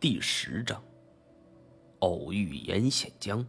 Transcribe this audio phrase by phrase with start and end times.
[0.00, 0.80] 第十章，
[1.98, 3.44] 偶遇严显江。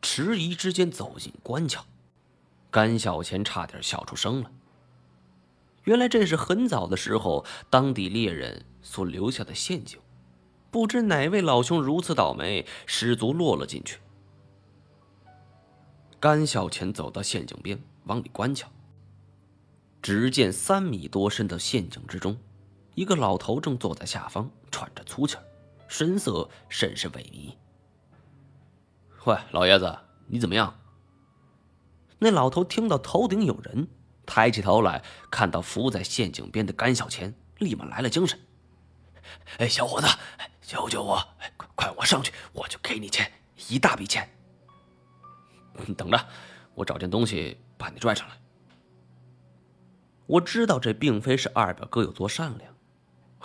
[0.00, 1.84] 迟疑之间走进官桥，
[2.70, 4.50] 甘小钱差点笑出声了。
[5.82, 10.00] 原来这是很早的时候当地猎人所留下的陷阱，
[10.70, 13.98] 不知哪位老兄如此倒霉，失足落了进去。
[16.18, 18.66] 甘小钱走到陷阱边，往里观瞧，
[20.00, 22.34] 只见三米多深的陷阱之中。
[22.94, 25.42] 一个老头正坐在下方，喘着粗气儿，
[25.88, 27.54] 神色甚是萎靡。
[29.24, 30.78] 喂，老爷子，你怎么样？
[32.18, 33.88] 那老头听到头顶有人，
[34.24, 38.38] 抬起头来，看到伏在陷阱边的甘小钱，立马来了精神。
[39.58, 40.06] 哎，小伙子，
[40.62, 41.16] 救救我！
[41.56, 43.30] 快快，我上去，我就给你钱，
[43.68, 44.28] 一大笔钱。
[45.96, 46.26] 等着，
[46.74, 48.34] 我找件东西把你拽上来。
[50.26, 52.73] 我知道这并非是二表哥有多善良。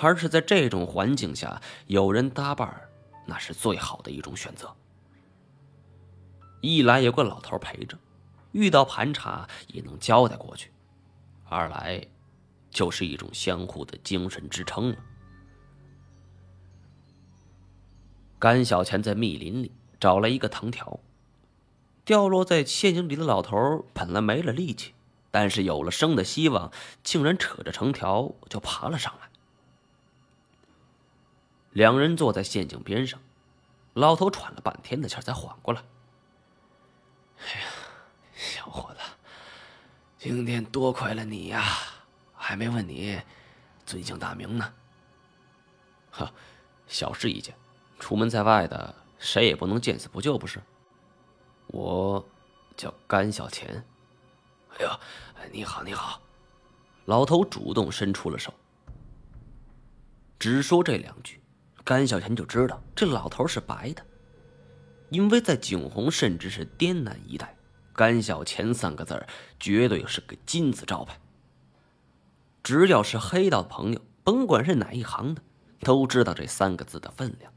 [0.02, 2.90] 而是在这种环境下，有人搭伴
[3.26, 4.74] 那是最好的一种选择。
[6.62, 7.98] 一来有个老头陪着，
[8.54, 10.70] 遇到盘查也能交代过去；
[11.46, 12.08] 二来，
[12.70, 14.98] 就是一种相互的精神支撑了。
[18.38, 21.00] 甘小钱在密林里找来一个藤条，
[22.06, 24.94] 掉落在陷阱里的老头本来没了力气，
[25.30, 26.72] 但是有了生的希望，
[27.04, 29.29] 竟然扯着藤条就爬了上来。
[31.80, 33.22] 两人坐在陷阱边上，
[33.94, 35.82] 老头喘了半天的气才缓过来。
[37.38, 37.68] 哎呀，
[38.36, 39.00] 小伙子，
[40.18, 41.64] 今天多亏了你呀，
[42.36, 43.18] 还没问你
[43.86, 44.74] 尊姓大名呢。
[46.12, 46.30] 哈，
[46.86, 47.56] 小事一件，
[47.98, 50.62] 出门在外的谁也不能见死不救，不是？
[51.68, 52.22] 我
[52.76, 53.82] 叫甘小钱。
[54.72, 55.00] 哎呦，
[55.50, 56.22] 你好，你好。
[57.06, 58.54] 老头主动伸出了手，
[60.38, 61.39] 只说这两句。
[61.90, 64.06] 甘小钱就知道这老头是白的，
[65.10, 67.58] 因为在景洪甚至是滇南一带
[67.94, 69.26] ，“甘小钱”三个字
[69.60, 71.20] 绝对是个金字招牌。
[72.62, 75.42] 只要是黑道朋友，甭管是哪一行的，
[75.80, 77.52] 都知道这三个字的分量。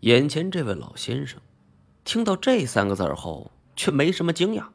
[0.00, 1.40] 眼前这位老先生，
[2.04, 4.66] 听到这三个字后，却没什么惊讶，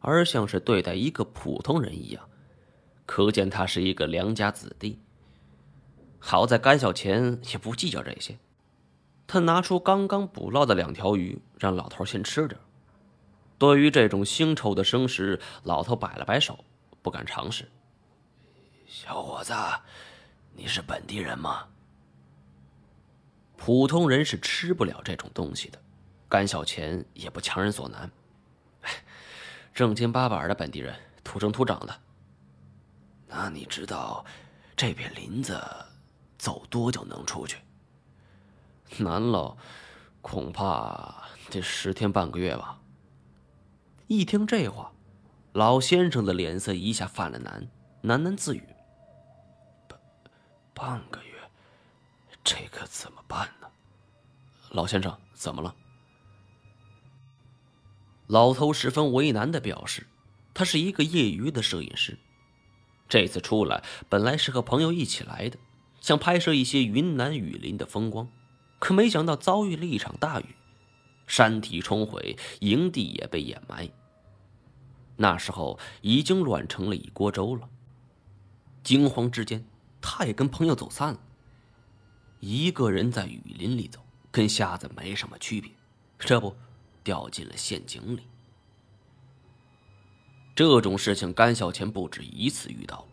[0.00, 2.28] 而像是对待一个普通人一样，
[3.06, 4.98] 可见他是一个良家子弟。
[6.20, 8.38] 好在甘小钱也不计较这些，
[9.26, 12.60] 他拿出刚刚捕捞的两条鱼，让老头先吃点。
[13.58, 16.64] 对于这种腥臭的生食，老头摆了摆手，
[17.02, 17.68] 不敢尝试。
[18.86, 19.54] 小伙子，
[20.54, 21.66] 你是本地人吗？
[23.56, 25.78] 普通人是吃不了这种东西的，
[26.28, 28.10] 甘小钱也不强人所难。
[29.74, 32.00] 正经八百的本地人，土生土长的。
[33.26, 34.24] 那你知道
[34.76, 35.62] 这片林子？
[36.40, 37.58] 走多久能出去？
[38.96, 39.58] 难了，
[40.22, 42.80] 恐怕得十天半个月吧。
[44.06, 44.90] 一听这话，
[45.52, 47.68] 老先生的脸色一下泛了难，
[48.02, 48.66] 喃喃自语
[49.86, 50.00] ：“半
[50.72, 51.50] 半个月，
[52.42, 53.68] 这可怎么办呢？”
[54.72, 55.76] 老先生怎么了？
[58.28, 60.06] 老头十分为难的表示
[60.54, 62.18] ：“他是一个业余的摄影师，
[63.10, 65.58] 这次出来本来是和朋友一起来的。”
[66.00, 68.28] 想拍摄一些云南雨林的风光，
[68.78, 70.46] 可没想到遭遇了一场大雨，
[71.26, 73.88] 山体冲毁，营地也被掩埋。
[75.16, 77.68] 那时候已经乱成了一锅粥了。
[78.82, 79.62] 惊慌之间，
[80.00, 81.20] 他也跟朋友走散了。
[82.40, 84.00] 一个人在雨林里走，
[84.30, 85.70] 跟瞎子没什么区别，
[86.18, 86.56] 这不，
[87.04, 88.22] 掉进了陷阱里。
[90.56, 93.08] 这种事情，甘小钱不止一次遇到了。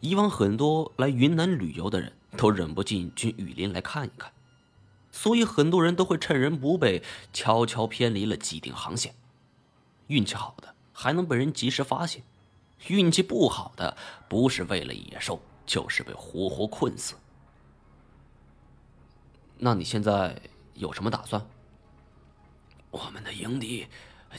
[0.00, 4.32] 以往很多来云南旅游的人都忍不进去雨林来看一看，
[5.10, 9.14] 所以很多人都会趁人不备，悄悄偏离了既定航线。
[10.06, 12.22] 运气好的还能被人及时发现，
[12.86, 13.96] 运气不好的
[14.28, 17.14] 不是为了野兽，就是被活活困死。
[19.58, 20.40] 那你现在
[20.74, 21.44] 有什么打算？
[22.90, 23.86] 我们的营地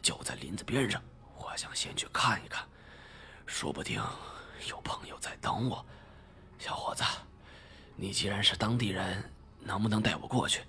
[0.01, 1.01] 就在林子边上，
[1.37, 2.65] 我想先去看一看，
[3.45, 4.01] 说不定。
[4.67, 5.85] 有朋友在等我，
[6.57, 7.03] 小伙子，
[7.95, 9.23] 你既然是当地人，
[9.59, 10.61] 能不能带我过去？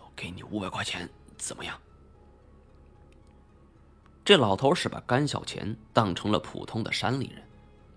[0.00, 1.78] 我给你五百块钱，怎么样？
[4.24, 7.44] 这老头是把甘小钱当成了普通的山里人，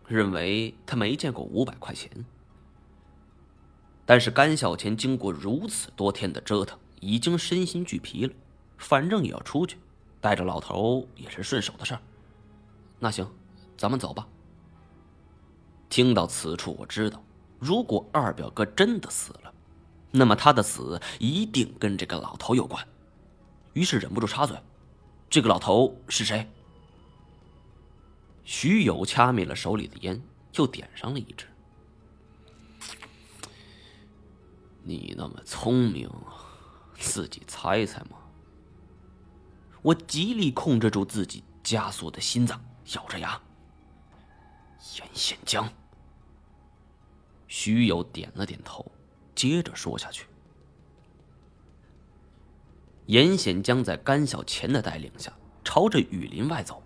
[0.08, 2.10] 认为他没见过五百块钱。
[4.06, 8.34] 但是甘小钱经过如此多天的折腾，已经身心俱疲了，
[8.78, 9.78] 反正也要出去，
[10.22, 12.02] 带着老头也是顺手的事儿。
[13.00, 13.32] 那行，
[13.78, 14.28] 咱们走吧。
[15.90, 17.22] 听到此处，我知道
[17.58, 19.54] 如果二表哥真的死了，
[20.12, 22.88] 那么他的死一定跟这个老头有关。
[23.74, 24.58] 于是忍不住插嘴
[25.30, 26.50] ：“这个老头是谁？”
[28.46, 30.22] 徐友掐灭了手里的烟，
[30.54, 31.46] 又点上了一支。
[34.84, 36.10] 你那么聪明，
[36.98, 38.18] 自己猜猜嘛。
[39.82, 42.60] 我极力控制住自己加速的心脏，
[42.96, 43.40] 咬着牙。
[44.98, 45.72] 严显江。
[47.50, 48.90] 徐友点了点头，
[49.36, 50.26] 接着说下去。
[53.08, 56.82] 严显江在甘小钱的带领下，朝着雨林外走。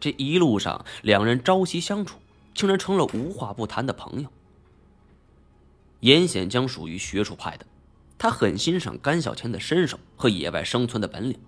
[0.00, 2.18] 这一路上，两人朝夕相处，
[2.52, 4.28] 竟然成了无话不谈的朋友。
[6.00, 7.66] 严显江属于学术派的，
[8.18, 11.38] 他很欣赏甘小钱的身手和野外生存的本领。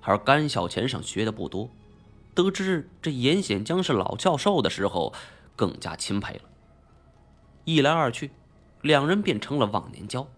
[0.00, 1.70] 而甘小钱上学的不多，
[2.34, 5.12] 得知这严显江是老教授的时候，
[5.54, 6.42] 更加钦佩了。
[7.64, 8.30] 一来二去，
[8.82, 10.28] 两人便成了忘年交。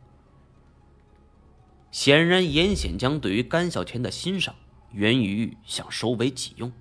[1.91, 4.55] 显然，严显江对于甘小钱的欣赏，
[4.93, 6.73] 源于想收为己用。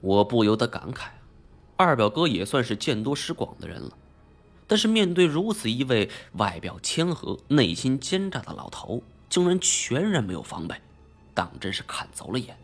[0.00, 1.08] 我不由得感慨，
[1.76, 3.96] 二表哥也算是见多识广的人了，
[4.66, 10.80] 但是面对如此一位外表谦和、内心奸诈的老头，竟然全然没有防备，
[11.34, 12.56] 当真是看走了眼。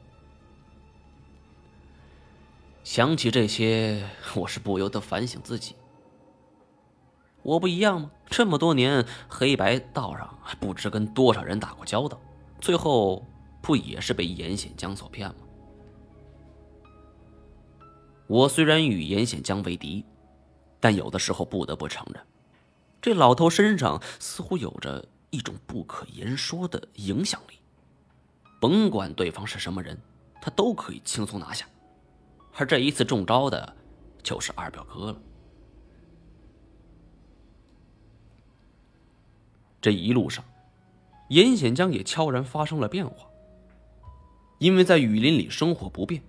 [2.84, 5.76] 想起这些，我是不由得反省自己。
[7.43, 8.11] 我不一样吗？
[8.26, 12.20] 这么多年黑白道上，不知跟多少人打过交道，
[12.61, 13.25] 最后
[13.61, 15.37] 不也是被严显江所骗吗？
[18.26, 20.05] 我虽然与严显江为敌，
[20.81, 22.25] 但有的时候不得不承认，
[23.00, 27.58] 这老头身上似乎有着一种不可言说的影响力。
[28.61, 30.00] 甭管对方是什么人，
[30.40, 31.67] 他都可以轻松拿下。
[32.55, 33.77] 而这一次中招的，
[34.23, 35.23] 就是二表哥了。
[39.81, 40.45] 这一路上，
[41.29, 43.27] 严显江也悄然发生了变化，
[44.59, 46.23] 因为在雨林里生活不便。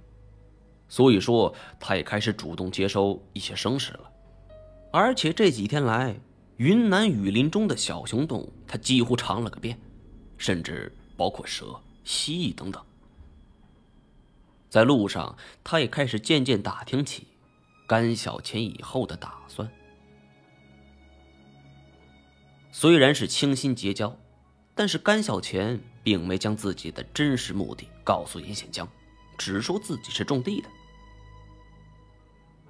[0.89, 4.11] 所以说，他也开始主动接收一些生食了，
[4.91, 6.15] 而且这几天来，
[6.57, 9.77] 云南雨林中的小熊动物他几乎尝了个遍，
[10.37, 12.83] 甚至包括蛇、蜥蜴等等。
[14.73, 17.27] 在路上，他也开始渐渐打听起
[17.85, 19.71] 甘小钱以后的打算。
[22.71, 24.17] 虽然是倾心结交，
[24.73, 28.89] 但是甘小钱并没将自己的真实目的告诉严显江，
[29.37, 30.67] 只说自己是种地的。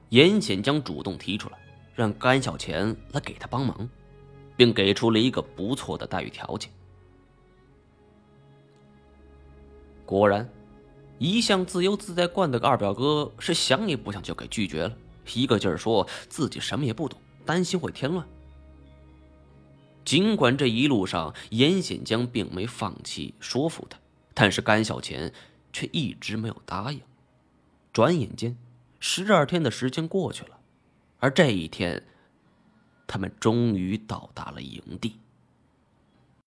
[0.10, 1.58] 严显江主动提出来，
[1.96, 3.90] 让甘小钱来给他帮忙，
[4.58, 6.70] 并给出了一个不错的待遇条件。
[10.06, 10.46] 果然，
[11.20, 14.98] 一向自由自在惯的二表哥是想也不想就给拒绝了，
[15.34, 18.28] 一个劲儿说自己什么也不懂，担心会添乱。
[20.04, 23.98] 尽管这一路上严显江并没放弃说服他，
[24.34, 25.34] 但是甘小钱
[25.72, 27.00] 却一直没有答应。
[27.92, 28.58] 转眼间。
[29.06, 30.58] 十二天的时间过去了，
[31.20, 32.02] 而这一天，
[33.06, 35.18] 他们终于到达了营地。